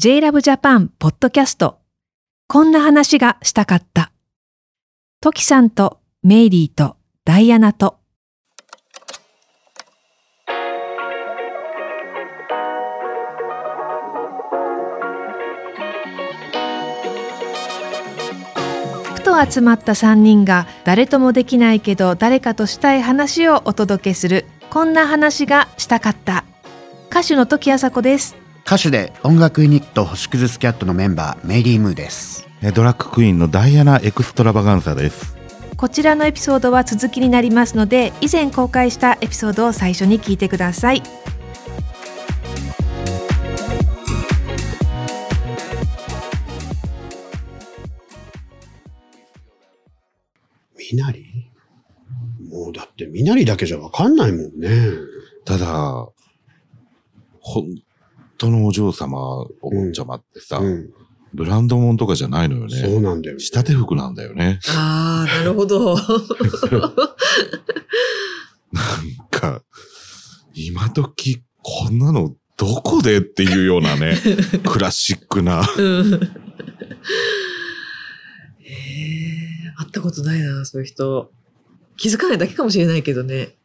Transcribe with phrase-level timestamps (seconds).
[0.00, 1.80] JLove Japan ポッドキャスト
[2.46, 4.12] こんな話がしたかった。
[5.20, 6.94] トキさんとメイリーと
[7.24, 7.98] ダイアナと。
[19.16, 24.44] ふと集まった3人が誰ともできないけど誰かとしたい話をお届けする。
[24.70, 26.44] こんな話がしたかった。
[27.10, 28.47] 歌手の時あさこです。
[28.68, 35.38] 歌手で音楽ユニット星屑スキャットのメンバーメイリー・ムーですえドラッグクイーンのダイアナ・エクストラバガンサです。
[35.78, 41.02] こちらのエピソードは続きになりますので以前公開したエピソードを最初に聞いてください
[50.92, 51.50] みなり？
[52.50, 54.68] もうだってみなりだけじゃわかんないもんね。
[55.46, 56.06] ただ、
[57.40, 57.64] 本
[58.38, 59.18] 当のお嬢様、
[59.60, 60.90] お坊ちゃまってさ、うん。
[61.34, 63.00] ブランドもんとかじゃないのよそうね。
[63.00, 63.40] なんだよ、ね。
[63.42, 64.60] 仕立て服なんだよね。
[64.68, 65.94] ああ、なるほど。
[65.94, 66.04] なん
[69.30, 69.62] か、
[70.54, 74.16] 今時こんなのどこでっていうようなね、
[74.66, 75.62] クラシックな。
[75.76, 76.14] うん。
[76.14, 76.18] へ
[78.64, 81.30] え、会ったことないな、そういう人。
[81.96, 83.58] 気づかないだけかもしれないけどね。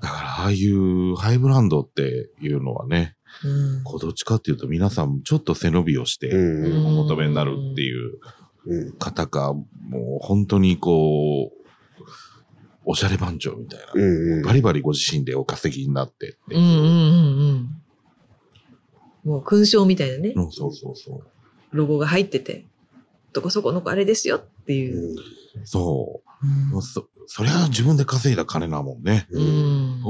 [0.00, 3.82] だから、ああいうハイブランドっていうのはね、うん。
[3.84, 8.18] こうどっちかっていうと皆さんちょっと背伸びをしてうんうんお求めになるっていう
[8.66, 8.92] うん。
[8.92, 9.64] 方か、も
[10.22, 11.64] う本当にこう、
[12.86, 13.86] おしゃれ番長みたいな。
[13.94, 14.42] うんうん。
[14.42, 16.80] バリバリご自身でお稼ぎになってってうんうんうん
[19.24, 19.30] うん。
[19.30, 21.76] もう勲章みたいなね、うんそうそうそう。
[21.76, 22.66] ロゴが入ってて、
[23.32, 25.10] どこそこの子あれですよっていう。
[25.10, 25.16] うん
[25.64, 26.46] そう。
[26.72, 29.26] もうそ、そりゃ自分で稼いだ金なもんね。
[29.30, 30.02] うん。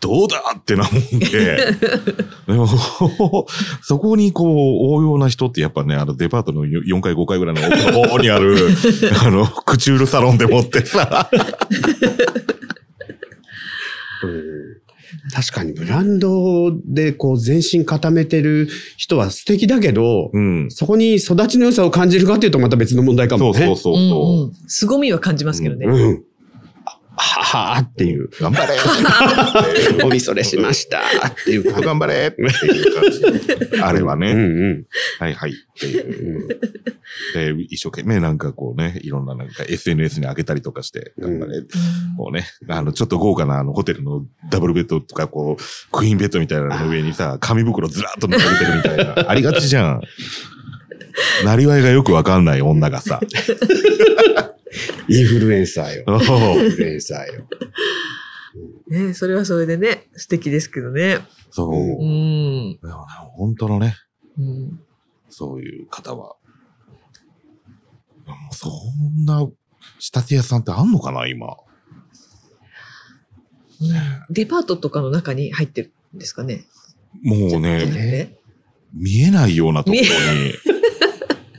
[0.00, 1.56] どうだってなもんで。
[2.46, 2.66] でも、
[3.82, 8.56] そこにこう、応用な人ってやっぱね、あのデパートの4階5階ぐらいの奥の方にある、
[9.24, 11.30] あの、クチュールサロンでもってさ、
[14.24, 14.82] うん
[15.32, 20.70] 確かにブランドでこう全身固めてる人は素敵だけど、うん。
[20.70, 23.66] そこに育ちの良さを感じるかっていうとまた別の問題かもね。
[23.66, 24.44] そうそうそううんそう。
[24.46, 24.52] うん。
[24.68, 25.86] 凄みは感じますけどね。
[25.86, 26.14] うん。
[26.14, 26.18] あ
[27.22, 28.28] ははっていう。
[28.40, 28.74] 頑張れ
[30.04, 31.72] おみそれしましたっていう。
[31.82, 33.78] 頑張れっていう感じ。
[33.82, 34.84] あれはね、うんうん
[35.18, 36.38] はいはいっていう。
[37.34, 37.56] うん。
[37.56, 41.62] で、一生懸命なんかこうね、いろんななんか SNS に上げたりとかして、うん頑張れ。
[42.16, 49.14] こうね、あの、ちょっと豪華なあのホテルのダブルベッドとか、こう、クイーンベッドみたいなのの上にさ、紙袋ずらっと乗せてるみたいな。
[49.30, 50.02] ありがちじゃん。
[51.44, 53.20] なりわいがよくわかんない女がさ。
[55.08, 56.04] インフルエンサーよ。
[56.08, 57.46] インフルエンサーよ。
[58.88, 61.20] ねそれはそれでね、素敵ですけどね。
[61.50, 61.72] そう。
[61.72, 62.78] うん。
[62.80, 63.06] でもね
[63.36, 63.96] 本当のね、
[64.38, 64.80] うん
[65.28, 66.36] そういう方は。
[68.50, 68.68] そ
[69.18, 69.46] んな
[69.98, 71.56] 仕立て屋さんってあんのかな、今。
[74.30, 76.64] デパートとかの中に入ってるんですかね。
[77.22, 78.38] もうね、て
[78.94, 80.54] 見えないようなところに。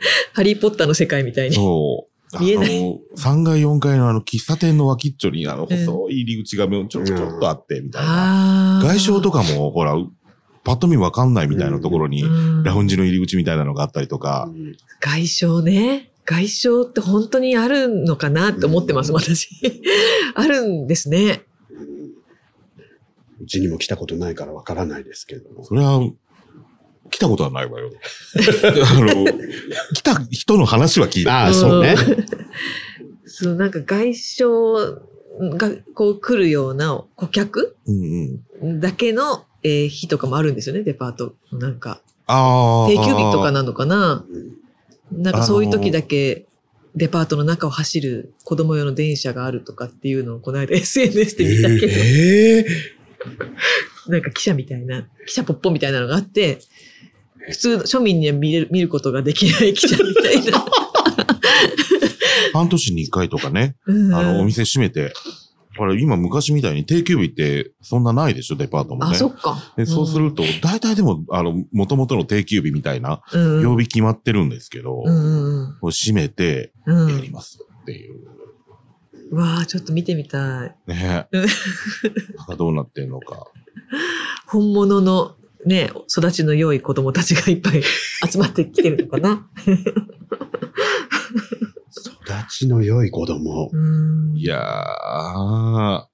[0.32, 1.56] ハリーポッターの世界みたいに。
[1.56, 2.36] そう。
[2.36, 2.66] あ見えなの、
[3.16, 8.80] 3階4階のあの喫茶店の脇っちょにあのうん細い入り口がちょちょちょっとあって、みたいな。
[8.80, 9.94] あ外傷とかかも、ほら、
[10.64, 12.22] パッと見わかんないみたいなところに、
[12.64, 12.96] ラウンジ。
[12.96, 14.50] ジの入り口みたいなのがあったりとか、
[15.00, 16.10] 外傷ね。
[16.26, 19.48] 外傷って本当にあるのかなって思ってます、うん私。
[20.34, 21.42] あるんですね。
[23.40, 25.64] うちにも来たことないからわからないですけども。
[25.64, 26.00] それは、
[27.10, 27.90] 来たことはないわよ。
[28.84, 29.26] あの、
[29.94, 31.44] 来た人の話は聞いた。
[31.44, 31.96] ああ、そうね。
[33.26, 34.44] そう、なんか外傷
[35.56, 38.80] がこう来るような顧客うんうん。
[38.80, 41.34] だけの、えー日とかもあるんですよね、デパート。
[41.52, 42.88] なんか、ああ。
[42.88, 44.58] 定休日とかなのかなうん
[45.12, 46.46] なんかそういう時だけ
[46.94, 52.66] デパートの中を走る子供用の電車があるとかっていうのをこの間 SNS で見たけど、ええ
[54.08, 56.58] なんか記者みたいな、記者ポッポみたいなのがあって、
[57.50, 60.64] 普通の庶民には見れる見ることができない 記者みたいな。
[62.52, 65.12] 半年に一回とかね、うんあの、お店閉めて、
[65.76, 69.16] ほら、今昔みたいに定休日ってそんなないでしょ、デパートもあ、ね。
[69.16, 69.72] そっか。
[69.76, 75.04] でそうすると、大体でも、あの、元々の定休日みたいな、うん、曜日決まってるんですけど、
[75.82, 78.37] 閉めてやりますっていう。
[79.30, 80.74] うわあちょっと見てみたい。
[80.86, 81.46] ねうんな
[82.44, 83.46] んかどうなってんのか。
[84.46, 85.36] 本物の
[85.66, 87.82] ね、育ちの良い子供たちがいっぱい
[88.30, 89.48] 集まってきてるのかな。
[91.90, 93.70] 育ちの良い子供。
[93.72, 96.04] うんいやー、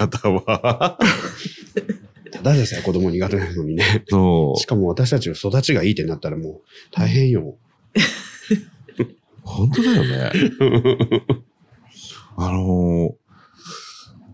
[0.00, 0.98] やだわ。
[2.30, 4.04] ただでさえ子供苦手なのにね。
[4.08, 4.66] そうし。
[4.66, 6.62] かも私たちの育ちがいいってなったらもう
[6.92, 7.56] 大変よ。
[9.42, 10.32] 本当だよね。
[12.36, 13.12] あのー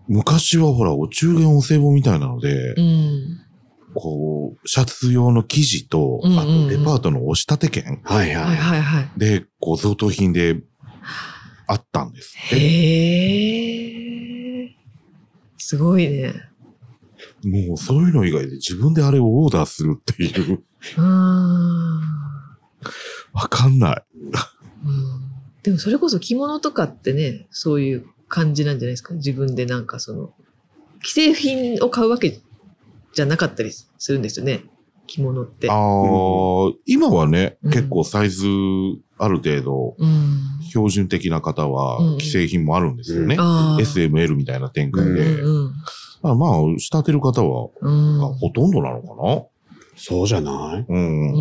[0.07, 3.39] 昔はほら、お中元お歳暮みたいなので、うん。
[3.93, 8.45] こう、シャツ用の生地と、うんうんうんあとデパートの押し立て券はいはい。
[8.45, 9.09] はいはいはい。
[9.17, 10.61] で、こう、贈答品で
[11.67, 12.55] あったんですって。
[12.59, 12.63] へ
[14.65, 14.75] え。
[15.57, 16.33] すごいね。
[17.45, 20.63] もうそういうの以外で自分であれをオーダーするっていう、
[20.97, 22.01] あ
[23.33, 24.03] わかんない。
[24.85, 25.12] ーうん
[25.63, 29.13] でもそれこそ着物とかってね、そういう感じなんじゃないですか？
[29.15, 30.33] 自分でなんかその、
[31.03, 32.39] 既製品を買うわけ
[33.13, 34.65] じゃなかったりするんですよね？
[35.07, 35.69] 着物って。
[35.69, 35.77] ああ、
[36.85, 38.45] 今はね、うん結構サイズ
[39.17, 40.39] ある程度うん。
[40.69, 43.37] 標準的な方はうん既製品もあるんですよね。
[43.37, 45.41] SML みたいな展開うんで。
[45.41, 45.73] うん
[46.25, 48.17] あまあ、仕立てる方は、うん。
[48.19, 49.43] がほとんどなのかな？
[49.95, 50.85] そうじゃない？
[50.89, 51.33] うん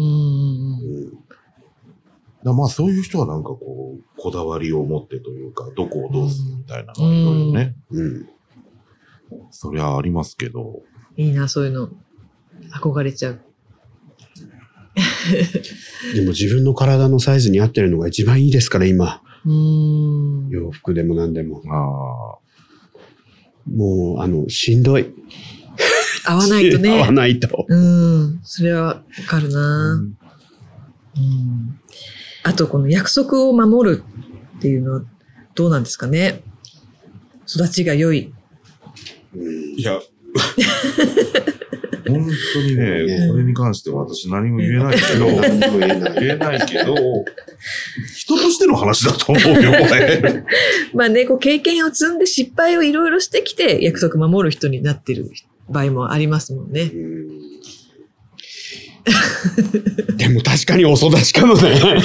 [2.45, 8.29] らまあ、そういう人はなんかこう、こだわりを持ってというか、どこをどうするみたいなのがいろいろね、うん。
[9.51, 10.83] そりゃありますけど、
[11.17, 11.91] いいな、そういうの。
[12.73, 13.41] 憧れちゃう。
[16.15, 19.23] でも自分の体のサイズに合ってるのが一番いいですから、今。
[19.45, 20.49] うん。
[20.51, 21.63] 洋服でも何でも。
[21.67, 22.39] あ
[23.71, 25.15] もう、あの、しんどい。
[26.25, 26.91] 合わないとね。
[27.03, 27.67] 合わないと。
[27.69, 28.41] うん。
[28.43, 31.79] それはわかるあ、な、うん、
[32.43, 34.05] あと、この約束を守る
[34.59, 35.03] っていうのは
[35.55, 36.43] どうなんですかね？
[37.47, 38.33] 育ちが良い。
[39.35, 40.01] うんいや、
[42.07, 46.15] 本当にね、ねこれに関しては私何も言えないけど、 何も言えない。
[46.21, 46.95] 言えないけど、
[48.15, 50.45] 人としての話だと思うよ、これ。
[50.95, 55.31] まあね、こう経験を積んで失敗をいろいろしてきて約束守る人になってる
[55.71, 56.91] 場合もありますもんね。
[56.95, 57.52] うん
[60.17, 61.81] でも確かにお育ちかもね。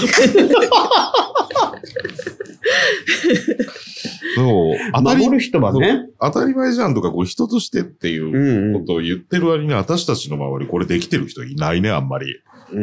[4.35, 6.09] そう、当たり守る人はね。
[6.19, 12.39] 当たり前じゃんとか、こう人としてっていうことを言ってる割に私たちの周りこれできてる人いないね、あんまり。
[12.73, 12.77] ん。
[12.77, 12.81] う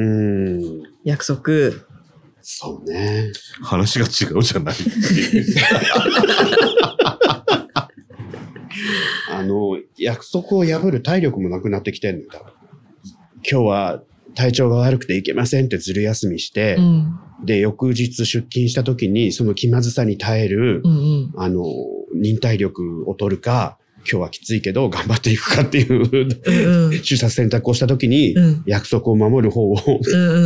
[0.81, 0.83] ん。
[1.05, 1.43] 約束。
[2.43, 3.33] そうね。
[3.63, 4.75] 話が違うじゃない。
[9.31, 12.53] あの、約束を破る体力もなくなってきてんのよ、多分
[13.51, 14.03] 今日は
[14.35, 17.19] 体調が悪くていけませんってずる休みして、うん。
[17.45, 20.95] で、翌日出勤した時に、その気まずさに耐える、うんう
[21.27, 21.33] ん。
[21.37, 21.65] あの、
[22.15, 23.79] 忍耐力を取るか、
[24.11, 26.07] 今日はきついけど頑張っていくかっていう、う
[26.91, 26.93] ん
[27.31, 29.77] 選択をした時に、うん約束を守る方を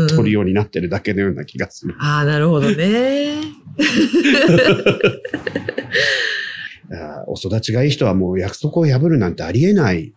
[0.09, 1.97] 取るようになってるだけのような気がする。
[1.99, 3.35] ああ、なるほどね。
[7.27, 10.15] お育ちがいい人はもう約束を破るなんてありえない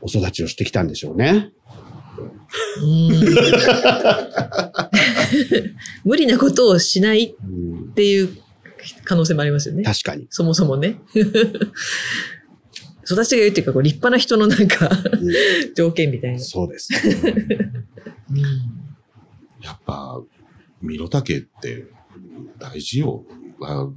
[0.00, 1.50] お育ちをしてきたんでしょうね。
[2.82, 3.10] うん
[6.04, 8.36] 無理なことをしないうんっていう
[9.04, 9.82] 可能性もありますよね。
[9.82, 10.26] 確かに。
[10.30, 11.00] そもそもね。
[13.08, 14.90] 育ちが良いっていうか、こう立派な人のなんかう
[15.70, 16.38] ん条件みたいな。
[16.40, 16.92] そうです。
[19.62, 20.20] やっぱ、
[20.80, 21.86] 身の丈って
[22.58, 23.24] 大事よ。
[23.62, 23.88] あ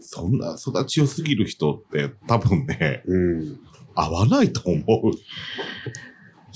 [0.00, 3.58] そんな育ち良すぎる人って多分ね、うん。
[3.94, 4.84] 合わないと思う。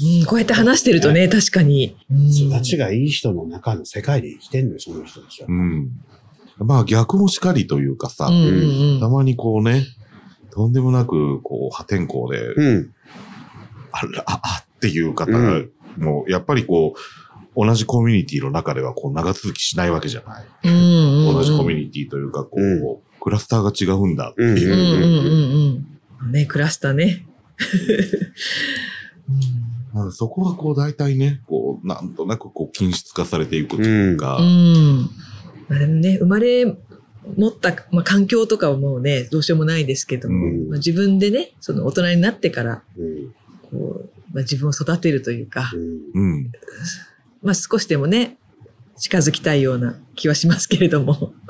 [0.03, 1.97] うん、こうやって話してるとね、確かに。
[2.11, 5.49] 育ちがいい人の中の世界で生きてんのよ、その人たちは。
[5.49, 5.91] うん。
[6.59, 9.87] まあ逆もしかりというかさ、うんうんうんたまにこうね、
[10.51, 12.95] とんでもなく、こう、破天荒で、うん。
[13.93, 20.45] あら、あ、あっていう方、うんもう、やっぱりこう、同じコミュニティの中では、こう、長続きしないわけじゃない。
[20.65, 24.73] うんうんうん同じコミュニティというか、こう、うクラスターが違うんだっていう。
[24.73, 26.33] うんうんうんうん。
[26.33, 27.27] ね、クラスターね。
[29.93, 34.45] まあそこはこう、大体ね、こう、なんとなくこう、均質化されていくというか、うん。
[34.45, 34.47] う
[35.03, 35.11] ん
[35.69, 36.65] まあでもね、生まれ
[37.37, 43.35] 持った、まあ、環境とかはもうね、どうしようもないですけども、うんまあ、自分でね、その大人になってから、うん。
[43.71, 45.71] こう、まあ、自分を育てるというか、
[46.15, 46.53] うんうん。
[47.43, 48.37] まあ少しでもね、
[48.97, 51.33] 近づきたいような気はしますけれども。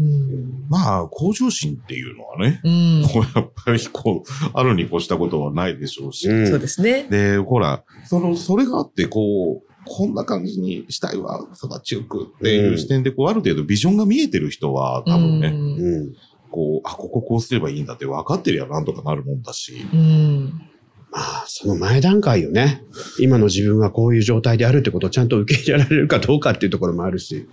[0.00, 6.28] うんまあ、向上心っていうのはね、うん、こうやっぱりこう、あるに越したことはないでしょうし。
[6.28, 7.06] うんそうですね。
[7.10, 16.14] で、ほら、その、それがあって、こう、こんな感じにしたいわ、育ちよくっていう視点で、こう、ある程度ビジョンが見えてる人は、多分ね。
[16.50, 19.86] こう、あ、こここうすればいいんだって分かってりゃなんとかなるもんだし。
[19.92, 20.70] うん
[21.10, 22.82] まあ、その前段階よね。
[23.20, 27.46] 今の自分がこういう状態であるってことをちゃんと受け入れられるかどうかっていうところもあるし。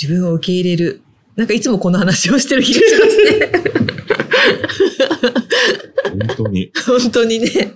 [0.00, 1.02] 自分を受け入れる。
[1.36, 3.52] なんかいつもこの話をしてる気がしますね。
[6.10, 6.70] 本当に。
[6.86, 7.72] 本当にね。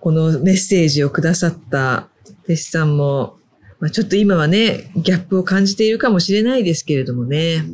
[0.00, 2.08] このメッセージをくださった
[2.44, 3.36] 弟子さんも、
[3.80, 7.64] まあ、ちょっと今はね、ギャップを感じているかもしれないですけれどもね。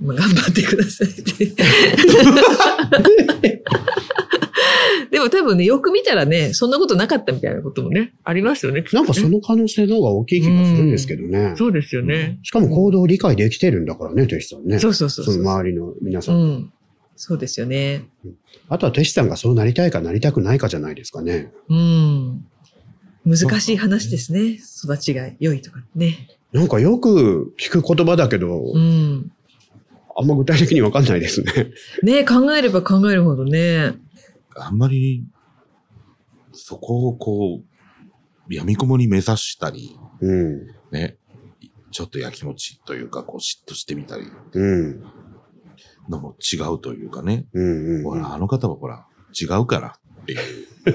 [0.00, 1.54] まあ、頑張ってくださいって。
[5.10, 8.84] でも多分ね、よく見たらね、そんなことなかったみたいなこともね、ありますよね。
[8.92, 11.54] なんかその可能性の方が大きい気がするんですけどね。
[11.56, 12.38] そうですよね。
[12.42, 14.78] しかも行動を理解できてるんだからね、弟子さんね。
[14.78, 16.32] そうそうそうその周りの皆さ。
[16.32, 16.72] うんん。
[17.16, 18.04] そうですよね。
[18.68, 21.52] あとは弟子さんがそうなりたいかなりたくないかじゃないですかね。
[21.68, 22.44] うん。
[23.24, 24.58] 難しい話ですね。
[24.84, 26.28] 育ちが良いとかね。
[26.52, 29.32] なんかよく聞く言葉だけど、うん。
[30.16, 31.70] あんま具体的にわかんないですね。
[32.02, 33.94] ね考えれば考えるほどね。
[34.56, 35.24] あんまり、
[36.52, 40.66] そこをこう、闇雲に目指したり、うん。
[40.90, 41.16] ね、
[41.90, 45.02] ちょっとやきもちというか、こう嫉妬してみたりうん。
[46.08, 47.46] のも違うというかね。
[47.52, 47.96] うん。
[47.98, 48.04] うん。
[48.04, 49.06] ほら、あの方はほら、
[49.40, 50.38] 違うからっていう
[50.84, 50.92] こ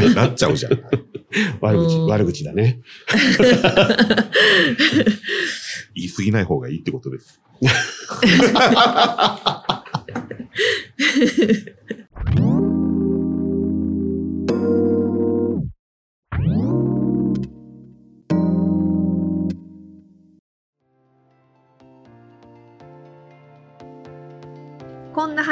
[0.00, 0.72] とになっちゃうじゃん。
[1.60, 2.80] 悪口、うん悪口だね。
[5.94, 7.40] 言い過ぎない方がいいってことです。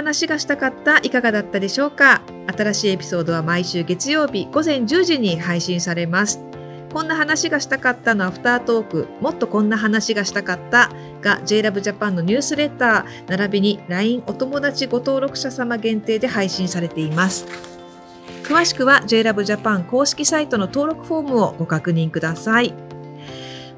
[0.00, 2.22] 話がしたかったいかがだったでしょうか？
[2.56, 6.40] 新しいエピソードは毎週月曜日午前10時に配信されます。
[6.90, 10.90] こんな話がしたかったのアフタートークもっとこんな話がしたかった
[11.20, 17.46] が JLove Japan のニュースレター並びに LINE お友達ご登録者様限定で配信されています。
[18.42, 22.72] 詳しくは JLove Japan 公式サイトの登録フォームをご確認ください。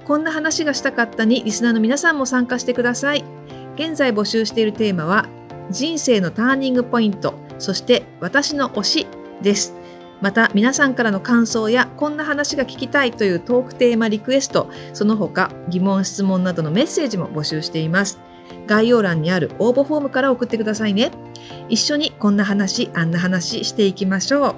[0.05, 3.25] こんな話がしたかったにリスナーの皆さんも参加してください。
[3.75, 5.27] 現在募集しているテーマは
[5.73, 9.07] 人生のターニングポイント、そして私の推し
[9.43, 9.75] です。
[10.21, 18.21] また皆さんからの感想やこんな話が聞きたいというトークテーマリクエスト、その他疑問質問などのメッセージも募集しています。
[18.67, 21.11] 概要欄にある応募フォームから送ってくださいね。
[21.69, 24.55] 一緒にこんな話、あんな話していきましょう。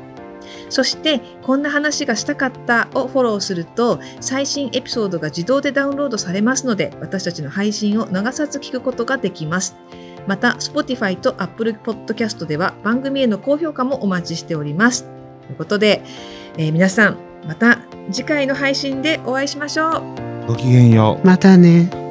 [0.68, 9.76] そして、こんな話がしたかったをフォローすると、最新エピソードが自動でダウンロードされますので、私たちの配信を逃さず聞くことができます。
[10.26, 15.04] また、Spotify と Apple Podcast では番組への高評価もお待ちしております。
[15.47, 16.02] ということで、
[16.57, 17.16] えー皆さん、
[17.47, 20.02] また次回の配信でお会いしましょ
[20.47, 20.47] う。
[20.47, 21.26] ごきげんよう。
[21.26, 22.03] またね。